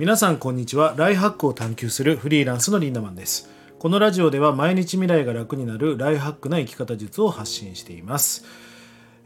[0.00, 0.94] 皆さんこんにちは。
[0.96, 3.50] ライハックを探求するフリーランスのリンダマンです。
[3.78, 8.46] このラジオでは毎日未来が楽になるライハックな生き方術を発信しています。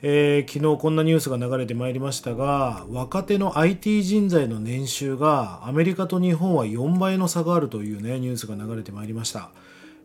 [0.02, 9.50] えー、昨日こんなニュースが流れてまいりましたが若手の IT 人材の年収がアメリカと日本は4倍の差があるというねニュースが流れてまいりました。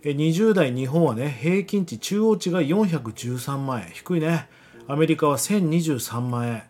[0.04, 3.90] 20代日本はね平均値中央値が413万円。
[3.92, 4.48] 低いね。
[4.88, 6.62] アメリカは1023万円。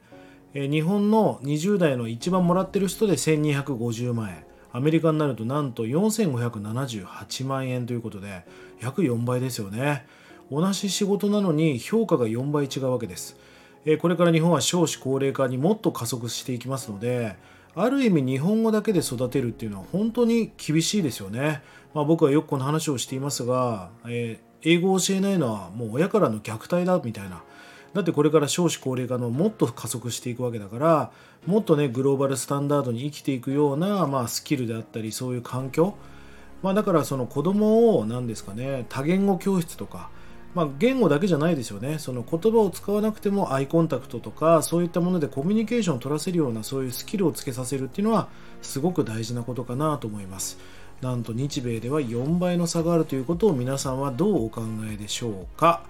[0.54, 4.44] 日本の20代の一番もらってる人で1250万円。
[4.72, 8.46] アメリカになるとなんと4578万円ということで
[8.80, 10.06] 約4倍ですよね。
[10.52, 13.38] 同じ仕事なのに評価が4倍違うわけです。
[14.02, 17.38] これから日本は少子高齢化にもっと加速していきますので
[17.76, 21.62] ある意味日本語だけで育てるっていうのは本当に厳しいですよね、
[21.94, 27.42] まあ、僕はよくこの話をしていますが、えー、英語を教えないのはもう親からの虐待だみたいな。
[27.94, 31.12] だってこれから少子高齢化のもっと加速していくわけだから
[31.46, 35.96] もっとねグローバルスタンダードに生きていくような、まあ、スキルであったりそういう環境、
[36.62, 40.10] まあ、だからその子供を何ですかね多言語教室とか
[40.56, 42.00] まあ、言語だけじゃないですよね。
[42.00, 48.30] その言葉を使わなくてもアイコンタクトとかそういったものでコミュニケーションを取らせるようなそういうスキルをつけさせるっていうのは
[48.62, 50.58] すごく大事なことかなと思います。
[51.02, 54.62] なんと日米では4倍の差があるということを皆さんはどうお考
[54.92, 55.84] えでしょうか。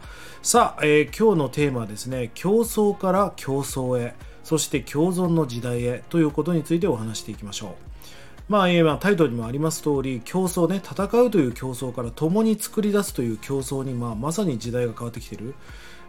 [0.44, 8.52] さあ、えー、今日のテーマはですね競争から競争へそして共存の時代へということについてお話していきましょう。
[8.52, 15.56] まあ、えまあ、タイトルにもあります通り競争ね戦うという競争から共に作り出すという競争に、まあ、まさに時代が変わってきてる。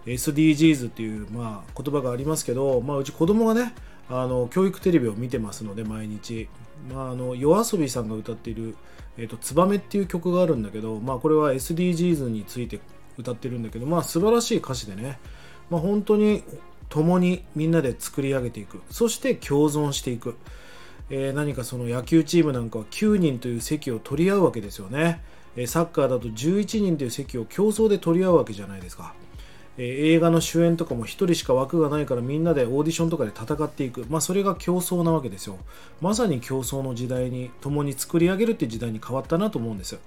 [0.06, 3.74] SDGs っていう、まあ、言葉がありますけど、まあ、うち子供がね
[4.10, 6.48] あの教育テレビを見てますので毎日、
[6.92, 8.76] まあ、あの夜遊びさんが歌っている
[9.16, 12.80] 「えーと、ツバメ」っていう曲があるんだけど、まあ、これは SDGs について
[13.16, 15.18] 歌ってるんだけど、まあ、素晴らしい歌詞でね、
[15.70, 16.42] まあ、本当に
[16.88, 18.82] 共にみんなで作り上げていく。
[18.90, 20.34] そして共存していく。
[21.10, 25.20] えー、何かその野球チームなんかは9人という席を取り合うわけですよね、
[25.66, 29.12] サッカーだと11人という席を競争で取り合うわけじゃないですか、
[29.80, 35.56] えー、映画の主演とかも1人しか枠がないからみんなでオーディションとかで戦っていく、まあ、それが競争なわけですよ。
[36.02, 40.00] まさに競争の時代に共に作り上げるって時代に変わったなと思うんですよ。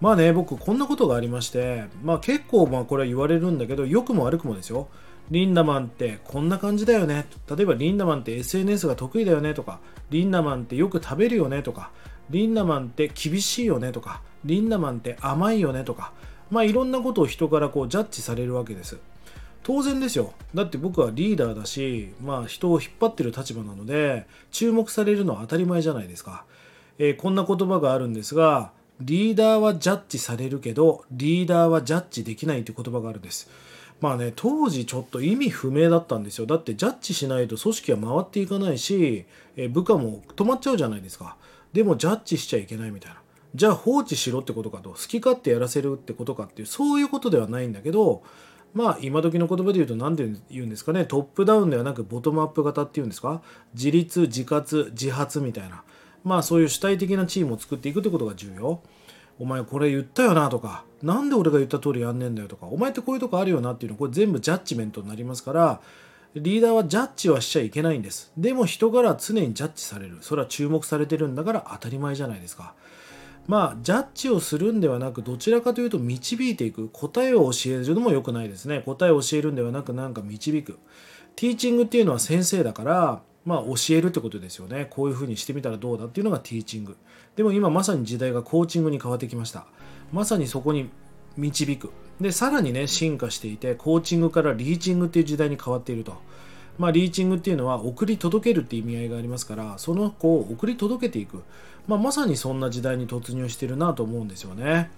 [0.00, 4.88] まあね僕こんなことがありましてまあ結構まあこれは言われるんだけど良くも悪くもですよ。
[5.30, 7.26] リンダマンってこんな感じだよね。
[7.54, 11.90] 例えばリンダマンって SNS が得意だよねとかリンダマンってよく食べるよねとか
[12.30, 16.12] リンダマンって厳しいよねとかリンダマンって甘いよねとか
[16.50, 18.98] まあいろんなことを人からこうジャッジされるわけです。
[19.62, 20.34] 当然ですよ。
[20.54, 26.44] だって僕はリーダーだしまあ人を引っ張ってる立場なので注目されるのは当たり前じゃないですか、
[26.98, 33.50] えー、こんな言葉があるんですがリーダーはジャッジされるけどリーダーはジャッジできないという言葉があるんです。
[34.00, 36.46] まあね当時ちょっと意味不明だったんですよ。
[36.46, 39.24] だってジャッジしないと組織は回っていかないし、
[39.56, 41.36] え部下も止まっちゃうじゃないですか。
[41.72, 43.23] でもジャッジしちゃいけないみたいな。
[43.54, 48.22] じゃあ放置しろってことかと好き勝手やらせるってことかっていうそういうことではないんだけど
[48.72, 53.42] まあ今時の言葉で言うと何て言うんですかねトップダウンではなくボトムアップ型っていうんですか？
[53.74, 55.84] 自立自活自発みたいな
[56.24, 58.80] まあそういう主体的なチームを作っていくってことが重要。
[59.38, 65.80] お前これ言ったよなとか、なんで俺が言った通りやんねえんだよとか、お前ってこういうとこあるよなっていうのこれ全部ジャッジメントになりますから、
[66.36, 68.32] リーダーはジャッジはしちゃいけないんです。
[68.36, 70.18] でも人から常にジャッジされる。
[70.20, 72.74] それは注目されてるんだから当たり前じゃないですか。
[73.46, 76.88] まあ、ジャッジをするんではなく、どちらかというと導いていく。
[76.88, 78.80] 答えを教えるのも良くないですね。
[78.80, 80.78] 答えを教えるんではなく、なんか導く。
[81.36, 84.86] ティーチングっていうのは先生だから、まあ、教えるってことですよね。
[84.88, 86.96] こういうふうにしてみたらどうだっていうのがティーチング。
[87.36, 89.66] でも今まさに時代がコーチングに変わってきました。
[90.12, 90.88] まさにそこに
[91.36, 91.90] 導く。
[92.20, 96.16] で、さらにね、進化していて、コーチングからリーチングっていう時代に変わっていると。
[96.78, 101.42] まあ、リーチングっていうのは送り届けるって意味合いがありますから、その子を送り届けていく。
[101.86, 104.90] まあ、まさにそんな時代に突入してるなと思うんですよね。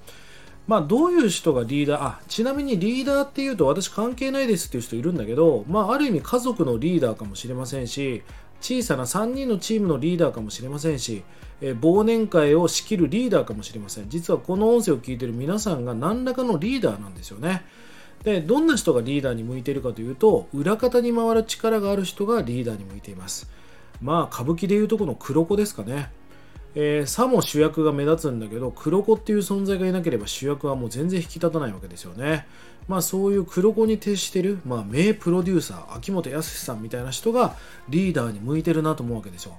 [0.67, 8.23] まあ、どういう人がリーダー、あ、ちなみにリーダーっていうと私関係ないですっていう人いるんだけど、まあ、ある意味家族のリーダーかもしれませんし、
[8.61, 11.23] 小さな3人のチームのリーダーかもしれませんし、
[11.61, 14.09] え忘年会を仕切るリーダーかもしれません。
[14.09, 17.65] 実はこの音声を聞いている皆さんが何らかのリーダーなんですよね。
[18.27, 23.49] で、どんな人がリーダーに向いているかというと、裏方に回る力がある人がリーダーに向いています。
[24.03, 26.11] まあ、歌舞伎でいうとこの黒子ですかね。
[26.75, 32.49] えー、さも主役が目立つんだけど黒子っていう存在がいなければ主役はもう全然引き立たないわけですよね。
[32.89, 37.55] まあそういう黒子に徹してる、まあ、名プロデューサー秋元康さんみたいな人が
[37.89, 39.57] リーダーに向いてるなと思うわけですよ。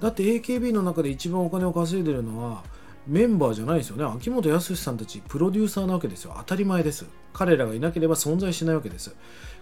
[0.00, 2.64] だって AKB の中で一番お金を稼いでるのは
[3.08, 4.04] メンバーじゃないですよね。
[4.04, 6.34] 秋元康さんたちプロデューサーなわけですよ。
[6.36, 7.06] 当たり前です。
[7.32, 9.16] 彼らがいなければ存在しないわけです。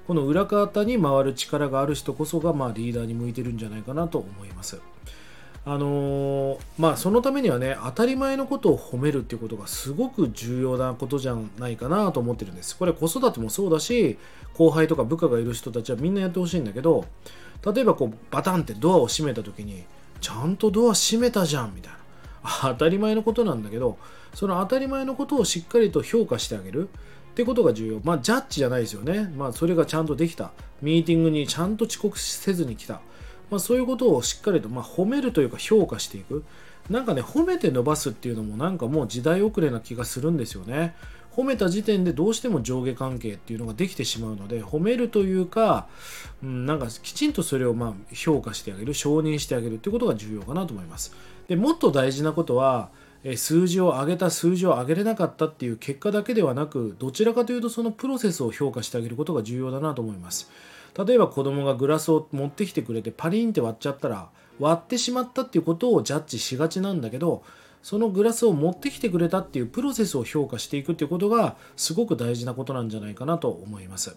[0.06, 4.80] この裏方に回る力がある人こそが、まあ、リーダーに向いてるんじゃないかなと思います。
[5.68, 14.16] あのー、まあそのためにはね当たり前のことを褒めるっていうことがすごく重要なことじゃないかなと思ってるんですこれ子育てもそうだし
[14.54, 17.04] 後輩とか部下がいる人たちはみんなやってほしいんだけど
[17.74, 19.82] 例えばこうバタンってドアを閉めた時に
[20.20, 21.98] ちゃんとドア閉めたじゃんみたいな
[22.62, 23.98] 当たり前のことなんだけど
[24.34, 26.88] その当たり前のことをしっかりと評価してあげる。
[26.88, 28.00] ってことが重要。
[28.02, 29.30] まあジャッジじゃないですよね。
[29.36, 30.52] まあそれがちゃんとできた。
[30.80, 33.02] ミーティングにちゃんと遅刻せずに来た。
[33.50, 36.44] まあ、そういうことをしっかりと、まあ、褒めるというか評価していく。
[36.90, 40.94] なんかね褒めて伸ばすっていうのもなんかもう時代遅れな気がするんですよね。
[41.36, 45.86] 褒めた時点でどうしても上下関係っていうのができてしまうので褒めるというか、
[46.42, 51.14] うん、なんかきちんとそれをま評価してあげる承認してあげるっていうことが重要かなと思います。
[51.46, 52.88] でもっと大事なことは
[53.36, 60.50] 数字を上げた数字を上げれなかったっていう結果だけではなくどちらかというとそのプロセスを評価してあげることが重要だなと思います。
[61.06, 67.42] 例えば子供がグラスを持ってきてくれてパリンって割っちゃったら割ってしまったっていうことをジャッジしがちなんだけど
[67.82, 74.16] そのグラスを持ってきてくれたっていうプロセスを評価していくっていうことがすごく大事なことなんじゃないかなと思います。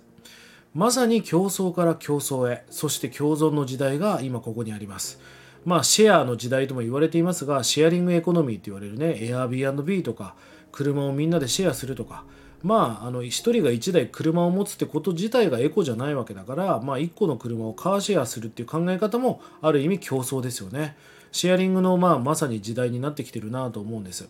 [0.74, 5.20] まさに競争から競争へそして共存の時代が今ここにあります。
[5.66, 10.36] まあシェアの時代とも言われていますがシェアリングエコノミーって言われるね Airbnb とか
[10.72, 12.24] 車をみんなでシェアするとか
[12.62, 20.98] まあ、あの1人が1台車を持つってこと自体がエコじゃないわけだから、まあ、1個の車をカーシェアするっていう考え方もある意味競争ですよね。
[21.32, 24.28] シェアリングの、まあ、まさに時代になってきてるなと思うんです。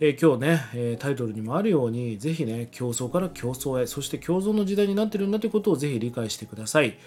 [0.00, 6.98] えー、今日ね、え、タイトルにもあるように、ぜひね、競争から競争へ、そして共存の時代になってるんだということをぜひ理解してください。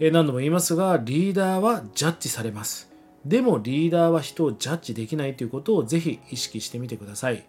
[0.00, 2.90] えー、何度も言いますが、リーダーはジャッジされます。
[3.24, 7.44] でもリーダーは人をジャッジできないということをぜひ意識してみてください。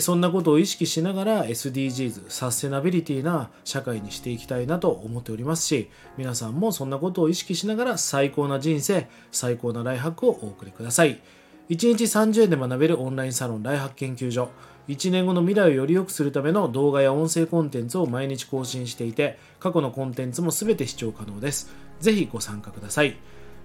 [0.00, 11.20] そんなことを意識しながら SDGs サステナビリティな社会にしていきたいなと思っておりますし皆さんもそんなことを意識しながら最高な人生最高なライハックをお送りください。
[11.68, 14.50] 1日30円で学べるオンラインサロンライハック研究所。
[14.88, 21.72] 1年後の未来をより良くするための動画や音声コンテンツを毎日更新していて過去のコンテンツも全て視聴可能です。
[21.98, 23.16] ぜひご参加ください。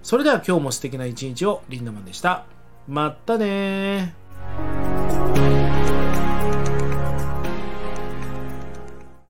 [0.02, 2.44] それでは今日も素敵な一日をリンダマンでした。
[2.88, 4.14] まったね